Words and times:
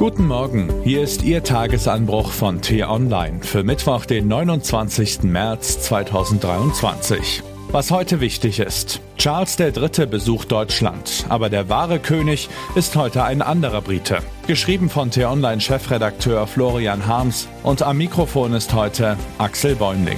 Guten 0.00 0.28
Morgen, 0.28 0.72
hier 0.82 1.02
ist 1.02 1.24
Ihr 1.24 1.44
Tagesanbruch 1.44 2.30
von 2.30 2.62
T-Online 2.62 3.40
für 3.42 3.62
Mittwoch, 3.62 4.06
den 4.06 4.28
29. 4.28 5.24
März 5.24 5.82
2023. 5.82 7.42
Was 7.70 7.90
heute 7.90 8.20
wichtig 8.20 8.60
ist. 8.60 9.02
Charles 9.18 9.60
III. 9.60 10.06
besucht 10.06 10.50
Deutschland, 10.52 11.26
aber 11.28 11.50
der 11.50 11.68
wahre 11.68 11.98
König 11.98 12.48
ist 12.74 12.96
heute 12.96 13.24
ein 13.24 13.42
anderer 13.42 13.82
Brite. 13.82 14.20
Geschrieben 14.46 14.88
von 14.88 15.10
T-Online-Chefredakteur 15.10 16.46
Florian 16.46 17.06
Harms 17.06 17.46
und 17.62 17.82
am 17.82 17.98
Mikrofon 17.98 18.54
ist 18.54 18.72
heute 18.72 19.18
Axel 19.36 19.74
Bäumling. 19.76 20.16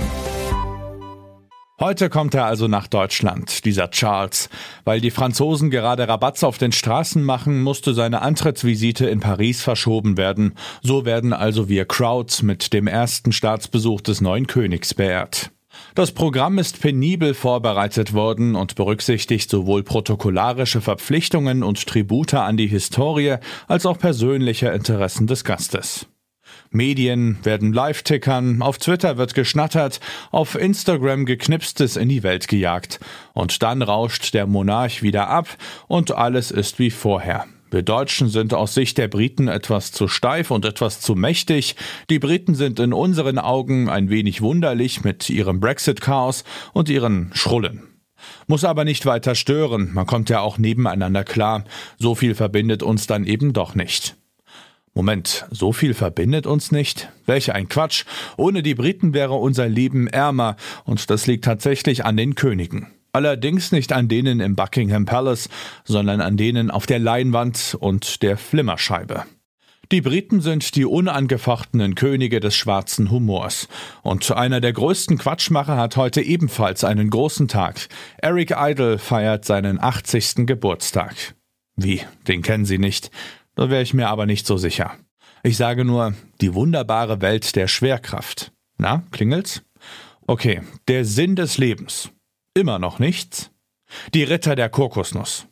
Heute 1.83 2.11
kommt 2.11 2.33
er 2.35 2.45
also 2.45 2.69
nach 2.69 2.87
Deutschland, 2.87 3.65
dieser 3.65 3.91
Charles. 3.91 4.49
Weil 4.85 5.01
die 5.01 5.11
Franzosen 5.11 5.69
gerade 5.69 6.07
Rabatz 6.07 6.45
auf 6.45 6.57
den 6.57 6.71
Straßen 6.71 7.25
machen, 7.25 7.61
musste 7.61 7.93
seine 7.93 8.23
Antrittsvisite 8.23 9.09
in 9.09 9.19
Paris 9.19 9.63
verschoben 9.63 10.17
werden. 10.17 10.55
So 10.83 11.05
werden 11.05 11.33
also 11.33 11.69
wir 11.69 11.85
Crowds 11.85 12.45
mit 12.45 12.73
dem 12.73 12.87
ersten 12.87 13.33
Staatsbesuch 13.33 14.01
des 14.01 14.21
neuen 14.21 14.47
Königs 14.47 14.95
beehrt. 14.95 15.51
Das 15.97 16.13
Programm 16.13 16.59
ist 16.59 16.81
penibel 16.81 17.35
vorbereitet 17.35 18.13
worden 18.13 18.55
und 18.55 18.77
berücksichtigt 18.77 19.51
sowohl 19.51 19.83
protokollarische 19.83 20.81
Verpflichtungen 20.81 21.65
und 21.65 21.85
Tribute 21.85 22.35
an 22.35 22.57
die 22.57 22.69
Historie 22.69 23.39
als 23.67 23.87
auch 23.87 23.99
persönliche 23.99 24.69
Interessen 24.69 25.27
des 25.27 25.43
Gastes. 25.43 26.07
Medien 26.71 27.39
werden 27.43 27.73
live 27.73 28.03
tickern, 28.03 28.63
auf 28.63 28.79
Twitter 28.79 29.19
wird 29.19 29.35
geschnattert, 29.35 30.01
auf 30.31 30.55
Instagram 30.55 31.27
geknipstes 31.27 31.97
in 31.97 32.09
die 32.09 32.23
Welt 32.23 32.49
gejagt. 32.49 33.01
Und 33.33 33.63
dann 33.63 33.83
rauscht 33.83 34.35
der 34.35 34.47
Monarch 34.47 35.03
wieder 35.03 35.29
ab 35.29 35.49
und 35.87 36.13
alles 36.13 36.51
ist 36.51 36.79
wie 36.79 36.91
vorher. 36.91 37.47
Wir 37.73 37.83
Deutschen 37.83 38.29
sind 38.29 38.53
aus 38.53 38.75
Sicht 38.75 38.99
der 38.99 39.09
Briten 39.09 39.49
etwas 39.49 39.93
zu 39.93 40.07
steif 40.07 40.51
und 40.51 40.67
etwas 40.67 41.01
zu 41.01 41.15
mächtig. 41.15 41.75
Die 42.11 42.19
Briten 42.19 42.55
sind 42.55 42.79
in 42.79 42.93
unseren 42.93 43.39
Augen 43.39 43.89
ein 43.89 44.11
wenig 44.11 44.43
wunderlich 44.43 45.05
mit 45.05 45.31
ihrem 45.31 45.59
Brexit-Chaos 45.59 46.45
und 46.75 46.91
ihren 46.91 47.31
Schrullen. 47.33 47.85
Muss 48.47 48.65
aber 48.65 48.85
nicht 48.85 49.07
weiter 49.07 49.35
stören, 49.35 49.91
man 49.95 50.07
kommt 50.07 50.29
ja 50.29 50.41
auch 50.41 50.59
nebeneinander 50.59 51.25
klar. 51.25 51.65
So 51.99 52.15
viel 52.15 52.35
verbindet 52.35 52.83
uns 52.83 53.07
dann 53.07 53.25
eben 53.25 53.55
doch 53.55 53.75
nicht. 53.75 54.17
Moment, 54.95 55.47
so 55.51 55.73
viel 55.73 55.95
verbindet 55.95 56.47
uns 56.47 56.71
nicht? 56.71 57.09
Welch 57.25 57.55
ein 57.55 57.69
Quatsch. 57.69 58.05
Ohne 58.37 58.63
die 58.63 58.75
Briten 58.75 59.15
wäre 59.15 59.35
unser 59.35 59.67
Leben 59.67 60.07
ärmer, 60.07 60.57
und 60.85 61.09
das 61.09 61.27
liegt 61.27 61.45
tatsächlich 61.45 62.05
an 62.05 62.19
den 62.19 62.35
Königen. 62.35 62.89
Allerdings 63.13 63.73
nicht 63.73 63.93
an 63.93 64.09
denen 64.09 64.41
im 64.41 64.55
Buckingham 64.55 65.07
Palace, 65.07 65.49
sondern 65.85 66.21
an 66.21 66.37
denen 66.37 66.71
auf 66.71 66.87
der 66.87 66.99
Leinwand 66.99 67.77
und 67.79 68.23
der 68.23 68.37
Flimmerscheibe. 68.37 69.25
Die 69.91 70.01
Briten 70.01 70.41
sind 70.41 70.75
die 70.75 70.87
unangefochtenen 70.87 71.95
Könige 71.95 72.41
des 72.41 72.55
schwarzen 72.55 73.11
Humors. 73.11 73.69
Und 74.03 74.31
einer 74.31 74.63
der 74.63 74.73
größten 74.73 75.19
Quatschmacher 75.19 75.77
hat 75.77 75.99
heute 75.99 76.23
ebenfalls 76.23 76.85
einen 76.85 77.11
großen 77.11 77.49
Tag. 77.49 77.89
Eric 78.19 78.55
Idle 78.57 78.99
feiert 78.99 79.45
seinen 79.45 79.79
80. 79.79 80.47
Geburtstag. 80.47 81.35
Wie, 81.77 82.01
den 82.27 82.41
kennen 82.41 82.65
Sie 82.65 82.79
nicht? 82.79 83.11
Da 83.55 83.71
wäre 83.71 83.83
ich 83.83 83.95
mir 83.95 84.09
aber 84.09 84.27
nicht 84.27 84.47
so 84.47 84.57
sicher. 84.57 84.97
Ich 85.43 85.57
sage 85.57 85.85
nur, 85.85 86.15
die 86.41 86.55
wunderbare 86.55 87.21
Welt 87.21 87.57
der 87.57 87.69
Schwerkraft. 87.69 88.53
Na, 88.79 89.03
klingelt's? 89.11 89.63
Okay, 90.27 90.63
der 90.89 91.05
Sinn 91.05 91.37
des 91.37 91.59
Lebens. 91.59 92.11
Immer 92.55 92.79
noch 92.79 92.99
nichts? 92.99 93.51
Die 94.15 94.23
Ritter 94.23 94.55
der 94.55 94.69
Kokosnuss. 94.69 95.47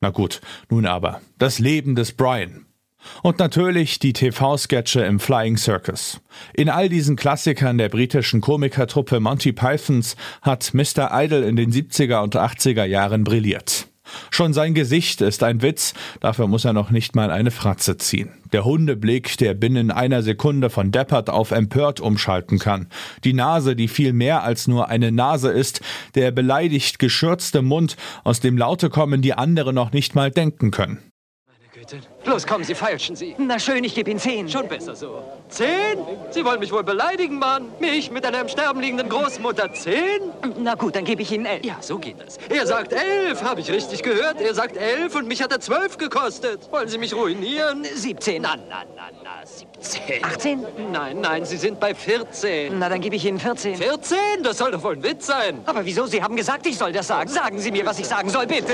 Na 0.00 0.10
gut, 0.10 0.40
nun 0.68 0.86
aber, 0.86 1.20
das 1.38 1.58
Leben 1.58 1.94
des 1.94 2.12
Brian. 2.12 2.66
Und 3.22 3.38
natürlich 3.38 3.98
die 3.98 4.12
TV-Sketche 4.12 5.02
im 5.02 5.18
Flying 5.18 5.56
Circus. 5.56 6.20
In 6.54 6.68
all 6.68 6.88
diesen 6.88 7.16
Klassikern 7.16 7.78
der 7.78 7.88
britischen 7.88 8.40
Komikertruppe 8.40 9.20
Monty 9.20 9.52
Pythons 9.52 10.16
hat 10.40 10.72
Mr. 10.74 11.10
Idle 11.12 11.46
in 11.46 11.56
den 11.56 11.72
70er 11.72 12.22
und 12.22 12.36
80er 12.36 12.84
Jahren 12.84 13.24
brilliert. 13.24 13.81
Schon 14.34 14.54
sein 14.54 14.72
Gesicht 14.72 15.20
ist 15.20 15.42
ein 15.42 15.60
Witz, 15.60 15.92
dafür 16.20 16.46
muss 16.46 16.64
er 16.64 16.72
noch 16.72 16.90
nicht 16.90 17.14
mal 17.14 17.30
eine 17.30 17.50
Fratze 17.50 17.98
ziehen. 17.98 18.30
Der 18.50 18.64
Hundeblick, 18.64 19.36
der 19.36 19.52
binnen 19.52 19.90
einer 19.90 20.22
Sekunde 20.22 20.70
von 20.70 20.90
deppert 20.90 21.28
auf 21.28 21.50
empört 21.50 22.00
umschalten 22.00 22.58
kann. 22.58 22.86
Die 23.24 23.34
Nase, 23.34 23.76
die 23.76 23.88
viel 23.88 24.14
mehr 24.14 24.42
als 24.42 24.68
nur 24.68 24.88
eine 24.88 25.12
Nase 25.12 25.50
ist, 25.50 25.82
der 26.14 26.30
beleidigt 26.30 26.98
geschürzte 26.98 27.60
Mund, 27.60 27.98
aus 28.24 28.40
dem 28.40 28.56
Laute 28.56 28.88
kommen, 28.88 29.20
die 29.20 29.34
andere 29.34 29.74
noch 29.74 29.92
nicht 29.92 30.14
mal 30.14 30.30
denken 30.30 30.70
können. 30.70 31.11
Los, 32.24 32.46
kommen 32.46 32.64
Sie, 32.64 32.74
feilschen 32.74 33.16
Sie. 33.16 33.34
Na 33.38 33.58
schön, 33.58 33.82
ich 33.82 33.94
gebe 33.94 34.10
Ihnen 34.10 34.20
zehn. 34.20 34.48
Schon 34.48 34.68
besser 34.68 34.94
so. 34.94 35.22
Zehn? 35.48 35.98
Sie 36.30 36.44
wollen 36.44 36.60
mich 36.60 36.70
wohl 36.72 36.84
beleidigen, 36.84 37.38
Mann. 37.38 37.68
Mich 37.80 38.10
mit 38.10 38.24
einer 38.24 38.40
im 38.40 38.48
Sterben 38.48 38.80
liegenden 38.80 39.08
Großmutter. 39.08 39.72
Zehn? 39.74 40.30
Na 40.58 40.74
gut, 40.74 40.94
dann 40.94 41.04
gebe 41.04 41.22
ich 41.22 41.32
Ihnen 41.32 41.46
elf. 41.46 41.64
Ja, 41.64 41.76
so 41.80 41.98
geht 41.98 42.20
das. 42.20 42.38
Er 42.48 42.66
sagt 42.66 42.92
elf, 42.92 43.42
habe 43.42 43.60
ich 43.60 43.70
richtig 43.70 44.02
gehört. 44.02 44.40
Er 44.40 44.54
sagt 44.54 44.76
elf 44.76 45.14
und 45.16 45.26
mich 45.26 45.42
hat 45.42 45.52
er 45.52 45.60
zwölf 45.60 45.98
gekostet. 45.98 46.70
Wollen 46.70 46.88
Sie 46.88 46.98
mich 46.98 47.12
ruinieren? 47.14 47.84
Siebzehn. 47.94 48.42
Na, 48.42 48.56
na, 48.56 48.84
na, 48.94 49.02
na, 49.22 49.44
siebzehn. 49.44 50.24
Achtzehn? 50.24 50.64
Nein, 50.92 51.20
nein, 51.20 51.44
Sie 51.44 51.56
sind 51.56 51.80
bei 51.80 51.94
vierzehn. 51.94 52.78
Na, 52.78 52.88
dann 52.88 53.00
gebe 53.00 53.16
ich 53.16 53.24
Ihnen 53.24 53.40
vierzehn. 53.40 53.76
Vierzehn? 53.76 54.42
Das 54.42 54.58
soll 54.58 54.70
doch 54.70 54.84
wohl 54.84 54.94
ein 54.94 55.02
Witz 55.02 55.26
sein. 55.26 55.60
Aber 55.66 55.84
wieso? 55.84 56.06
Sie 56.06 56.22
haben 56.22 56.36
gesagt, 56.36 56.66
ich 56.66 56.78
soll 56.78 56.92
das 56.92 57.08
sagen. 57.08 57.28
Sagen 57.28 57.58
Sie 57.58 57.72
mir, 57.72 57.84
was 57.84 57.98
ich 57.98 58.06
sagen 58.06 58.30
soll, 58.30 58.46
bitte. 58.46 58.72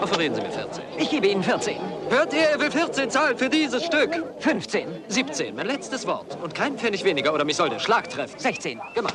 Offerieren 0.00 0.34
Sie 0.34 0.40
mir 0.40 0.50
14. 0.50 0.82
Ich 0.98 1.10
gebe 1.10 1.26
Ihnen 1.26 1.42
14. 1.42 1.76
Hört 2.08 2.32
ihr, 2.32 2.40
er 2.40 2.60
will 2.60 2.70
14 2.70 3.10
zahlen 3.10 3.36
für 3.36 3.48
dieses 3.48 3.84
Stück. 3.84 4.24
15. 4.38 4.86
17, 5.08 5.54
mein 5.54 5.66
letztes 5.66 6.06
Wort. 6.06 6.38
Und 6.42 6.54
kein 6.54 6.78
Pfennig 6.78 7.04
weniger 7.04 7.34
oder 7.34 7.44
mich 7.44 7.56
soll 7.56 7.68
der 7.68 7.78
Schlag 7.78 8.08
treffen. 8.08 8.38
16. 8.38 8.80
Gemacht. 8.94 9.14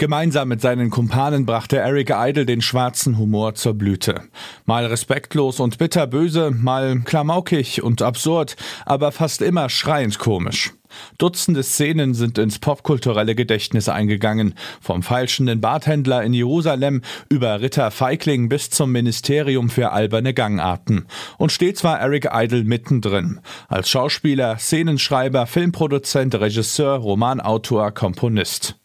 Gemeinsam 0.00 0.48
mit 0.48 0.62
seinen 0.62 0.88
Kumpanen 0.88 1.44
brachte 1.44 1.76
Eric 1.76 2.08
Idle 2.10 2.46
den 2.46 2.62
schwarzen 2.62 3.18
Humor 3.18 3.54
zur 3.54 3.74
Blüte. 3.74 4.22
Mal 4.64 4.86
respektlos 4.86 5.60
und 5.60 5.76
bitterböse, 5.76 6.50
mal 6.52 7.00
klamaukig 7.00 7.82
und 7.82 8.00
absurd, 8.00 8.56
aber 8.86 9.12
fast 9.12 9.42
immer 9.42 9.68
schreiend 9.68 10.18
komisch. 10.18 10.72
Dutzende 11.18 11.62
Szenen 11.62 12.14
sind 12.14 12.38
ins 12.38 12.58
popkulturelle 12.58 13.34
Gedächtnis 13.34 13.90
eingegangen, 13.90 14.54
vom 14.80 15.02
feilschenden 15.02 15.60
Barthändler 15.60 16.24
in 16.24 16.32
Jerusalem 16.32 17.02
über 17.28 17.60
Ritter 17.60 17.90
Feigling 17.90 18.48
bis 18.48 18.70
zum 18.70 18.92
Ministerium 18.92 19.68
für 19.68 19.92
alberne 19.92 20.32
Gangarten. 20.32 21.08
Und 21.36 21.52
stets 21.52 21.84
war 21.84 22.00
Eric 22.00 22.26
Idle 22.32 22.64
mittendrin. 22.64 23.40
Als 23.68 23.90
Schauspieler, 23.90 24.56
Szenenschreiber, 24.56 25.46
Filmproduzent, 25.46 26.34
Regisseur, 26.36 26.94
Romanautor, 26.96 27.90
Komponist. 27.90 28.79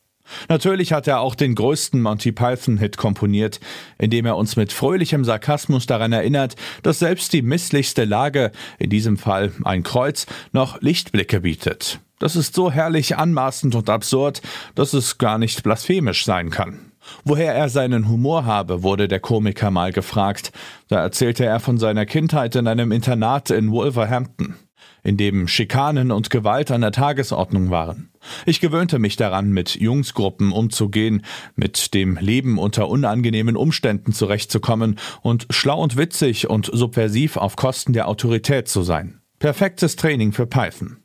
Natürlich 0.50 0.94
hat 0.94 1.08
er 1.08 1.20
auch 1.20 1.36
den 1.36 1.56
größten 1.56 2.02
Monty 2.02 2.32
Python-Hit 2.32 2.98
komponiert, 2.98 3.60
indem 3.98 4.26
er 4.26 4.38
uns 4.38 4.56
mit 4.56 4.74
fröhlichem 4.74 5.24
Sarkasmus 5.24 5.86
daran 5.86 6.12
erinnert, 6.12 6.56
dass 6.84 7.00
selbst 7.00 7.34
die 7.34 7.42
misslichste 7.42 8.06
Lage, 8.06 8.52
in 8.80 8.90
diesem 8.90 9.18
Fall 9.18 9.52
ein 9.64 9.84
Kreuz, 9.84 10.26
noch 10.52 10.82
Lichtblicke 10.82 11.42
bietet. 11.42 12.00
Das 12.20 12.36
ist 12.36 12.56
so 12.56 12.72
herrlich 12.72 13.18
anmaßend 13.18 13.76
und 13.76 13.90
absurd, 13.90 14.42
dass 14.74 14.94
es 14.94 15.18
gar 15.18 15.38
nicht 15.38 15.64
blasphemisch 15.64 16.26
sein 16.26 16.50
kann. 16.50 16.92
Woher 17.24 17.54
er 17.54 17.70
seinen 17.70 18.10
Humor 18.10 18.46
habe, 18.46 18.82
wurde 18.82 19.08
der 19.08 19.20
Komiker 19.20 19.70
mal 19.70 19.92
gefragt. 19.92 20.52
Da 20.88 21.02
erzählte 21.02 21.46
er 21.46 21.60
von 21.60 21.78
seiner 21.78 22.06
Kindheit 22.06 22.56
in 22.56 22.68
einem 22.68 22.92
Internat 22.92 23.52
in 23.52 23.72
Wolverhampton 23.72 24.56
in 25.04 25.18
dem 25.18 25.48
Schikanen 25.48 26.12
und 26.12 26.30
Gewalt 26.30 26.72
an 26.72 26.82
der 26.82 26.92
Tagesordnung 26.92 27.70
waren. 27.70 28.10
Ich 28.46 28.60
gewöhnte 28.60 29.00
mich 29.00 29.16
daran, 29.16 29.52
mit 29.52 29.76
Jungsgruppen 29.76 30.52
umzugehen, 30.52 31.24
mit 31.56 31.94
dem 31.94 32.18
Leben 32.18 32.58
unter 32.58 32.90
unangenehmen 32.90 33.56
Umständen 33.56 34.14
zurechtzukommen 34.14 34.98
und 35.22 35.48
schlau 35.50 35.82
und 35.82 35.98
witzig 35.98 36.50
und 36.50 36.70
subversiv 36.74 37.38
auf 37.38 37.56
Kosten 37.56 37.94
der 37.94 38.08
Autorität 38.08 38.68
zu 38.68 38.84
sein. 38.84 39.22
Perfektes 39.40 39.96
Training 39.96 40.32
für 40.32 40.48
Python. 40.48 40.98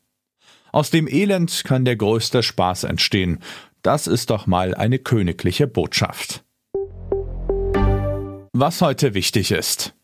Aus 0.73 0.90
dem 0.90 1.08
Elend 1.08 1.64
kann 1.64 1.84
der 1.84 1.96
größte 1.96 2.43
Spaß 2.43 2.84
entstehen. 2.84 3.40
Das 3.82 4.06
ist 4.06 4.31
doch 4.31 4.46
mal 4.46 4.75
eine 4.75 4.99
königliche 4.99 5.66
Botschaft. 5.66 6.44
Was 8.52 8.81
heute 8.82 9.14
wichtig 9.14 9.52
ist. 9.52 9.94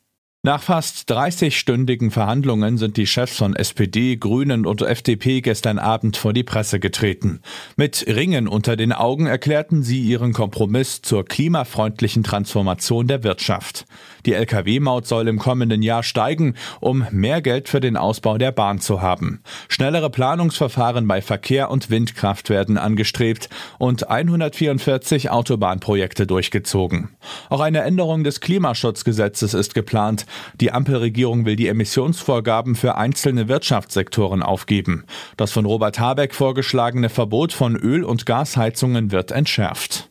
Nach 0.47 0.63
fast 0.63 1.11
30-stündigen 1.11 2.13
Verhandlungen 2.13 2.79
sind 2.79 2.97
die 2.97 3.09
Chefs 3.09 3.37
von 3.37 3.57
SPD, 3.57 4.15
Grünen 4.15 4.65
und 4.65 4.81
FDP 4.81 5.41
gestern 5.41 5.81
Abend 5.81 6.17
vor 6.17 6.33
die 6.33 6.45
Presse 6.45 6.79
getreten. 6.79 7.41
Mit 7.75 8.05
Ringen 8.07 8.47
unter 8.47 8.77
den 8.77 8.93
Augen 8.93 9.27
erklärten 9.27 9.83
sie 9.83 10.01
ihren 10.01 10.33
Kompromiss 10.33 11.03
zur 11.03 11.25
klimafreundlichen 11.25 12.23
Transformation 12.23 13.09
der 13.09 13.25
Wirtschaft. 13.25 13.87
Die 14.25 14.35
Lkw-Maut 14.35 15.09
soll 15.09 15.27
im 15.27 15.41
kommenden 15.41 15.83
Jahr 15.83 16.05
steigen, 16.05 16.55
um 16.79 17.05
mehr 17.11 17.43
Geld 17.43 17.69
für 17.69 17.81
den 17.81 17.97
Ausbau 17.97 18.39
der 18.39 18.53
Bahn 18.53 18.79
zu 18.79 19.03
haben. 19.03 19.41
Schnellere 19.69 20.11
Planungsverfahren 20.11 21.09
bei 21.09 21.23
Verkehr 21.23 21.73
und 21.73 21.91
Windkraft 21.91 22.51
werden 22.51 22.79
angestrebt 22.79 23.49
und 23.79 24.09
144 24.09 25.29
Autobahnprojekte 25.29 26.25
durchgezogen. 26.25 27.09
Auch 27.49 27.61
eine 27.61 27.81
Änderung 27.81 28.23
des 28.23 28.41
Klimaschutzgesetzes 28.41 29.53
ist 29.53 29.75
geplant. 29.75 30.25
Die 30.61 30.73
Ampelregierung 30.73 31.44
will 31.44 31.56
die 31.56 31.69
Emissionsvorgaben 31.69 32.75
für 32.75 32.97
einzelne 32.97 33.49
Wirtschaftssektoren 33.49 34.43
aufgeben. 34.43 35.05
Das 35.37 35.53
von 35.53 35.67
Robert 35.67 35.99
Habeck 35.99 36.35
vorgeschlagene 36.35 37.09
Verbot 37.09 37.53
von 37.53 37.77
Öl- 37.77 38.05
und 38.05 38.27
Gasheizungen 38.27 39.12
wird 39.12 39.31
entschärft. 39.33 40.11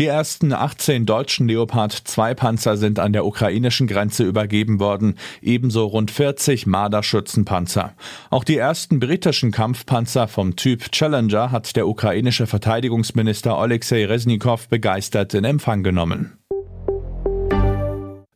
Die 0.00 0.06
ersten 0.06 0.54
18 0.54 1.04
deutschen 1.04 1.46
Leopard 1.46 1.92
2 1.92 2.32
Panzer 2.32 2.78
sind 2.78 2.98
an 2.98 3.12
der 3.12 3.26
ukrainischen 3.26 3.86
Grenze 3.86 4.24
übergeben 4.24 4.80
worden, 4.80 5.16
ebenso 5.42 5.84
rund 5.84 6.10
40 6.10 6.66
Marder-Schützenpanzer. 6.66 7.92
Auch 8.30 8.44
die 8.44 8.56
ersten 8.56 8.98
britischen 8.98 9.50
Kampfpanzer 9.50 10.26
vom 10.26 10.56
Typ 10.56 10.90
Challenger 10.90 11.52
hat 11.52 11.76
der 11.76 11.86
ukrainische 11.86 12.46
Verteidigungsminister 12.46 13.58
Alexei 13.58 14.06
Resnikow 14.06 14.66
begeistert 14.70 15.34
in 15.34 15.44
Empfang 15.44 15.82
genommen. 15.82 16.39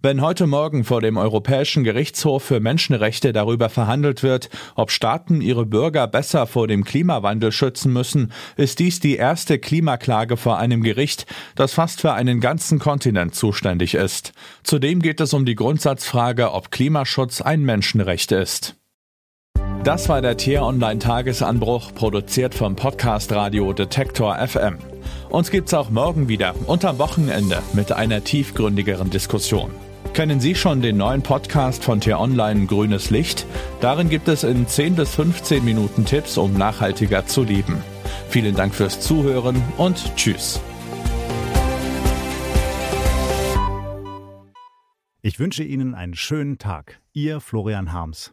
Wenn 0.04 0.20
heute 0.20 0.46
Morgen 0.46 0.84
vor 0.84 1.00
dem 1.00 1.16
Europäischen 1.16 1.82
Gerichtshof 1.82 2.42
für 2.42 2.60
Menschenrechte 2.60 3.32
darüber 3.32 3.70
verhandelt 3.70 4.22
wird, 4.22 4.50
ob 4.74 4.90
Staaten 4.90 5.40
ihre 5.40 5.64
Bürger 5.64 6.06
besser 6.06 6.46
vor 6.46 6.68
dem 6.68 6.84
Klimawandel 6.84 7.52
schützen 7.52 7.90
müssen, 7.90 8.30
ist 8.58 8.80
dies 8.80 9.00
die 9.00 9.16
erste 9.16 9.58
Klimaklage 9.58 10.36
vor 10.36 10.58
einem 10.58 10.82
Gericht, 10.82 11.24
das 11.56 11.72
fast 11.72 12.02
für 12.02 12.12
einen 12.12 12.40
ganzen 12.40 12.78
Kontinent 12.78 13.34
zuständig 13.34 13.94
ist. 13.94 14.34
Zudem 14.62 15.00
geht 15.00 15.22
es 15.22 15.32
um 15.32 15.46
die 15.46 15.54
Grundsatzfrage, 15.54 16.52
ob 16.52 16.70
Klimaschutz 16.70 17.40
ein 17.40 17.62
Menschenrecht 17.62 18.30
ist. 18.30 18.76
Das 19.84 20.10
war 20.10 20.20
der 20.20 20.36
Tier 20.36 20.64
Online 20.64 20.98
Tagesanbruch, 20.98 21.94
produziert 21.94 22.54
vom 22.54 22.76
Podcast 22.76 23.32
Radio 23.32 23.72
Detektor 23.72 24.36
FM. 24.36 24.76
Uns 25.30 25.50
gibt's 25.50 25.72
auch 25.72 25.88
morgen 25.88 26.28
wieder 26.28 26.54
und 26.66 26.84
am 26.84 26.98
Wochenende 26.98 27.62
mit 27.72 27.90
einer 27.90 28.22
tiefgründigeren 28.22 29.08
Diskussion. 29.08 29.70
Kennen 30.14 30.38
Sie 30.38 30.54
schon 30.54 30.80
den 30.80 30.96
neuen 30.96 31.22
Podcast 31.22 31.82
von 31.82 32.00
T-Online 32.00 32.66
Grünes 32.66 33.10
Licht? 33.10 33.46
Darin 33.80 34.08
gibt 34.08 34.28
es 34.28 34.44
in 34.44 34.68
10 34.68 34.94
bis 34.94 35.12
15 35.16 35.64
Minuten 35.64 36.04
Tipps, 36.04 36.38
um 36.38 36.54
nachhaltiger 36.54 37.26
zu 37.26 37.42
leben. 37.42 37.82
Vielen 38.28 38.54
Dank 38.54 38.76
fürs 38.76 39.00
Zuhören 39.00 39.60
und 39.76 40.14
Tschüss. 40.14 40.60
Ich 45.20 45.40
wünsche 45.40 45.64
Ihnen 45.64 45.96
einen 45.96 46.14
schönen 46.14 46.58
Tag. 46.58 47.00
Ihr 47.12 47.40
Florian 47.40 47.92
Harms. 47.92 48.32